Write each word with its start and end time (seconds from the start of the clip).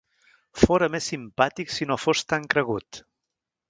Fora 0.61 0.87
més 0.95 1.11
simpàtic 1.13 1.77
si 1.77 1.89
no 1.93 2.01
fos 2.07 2.27
tan 2.35 2.53
cregut. 2.57 3.05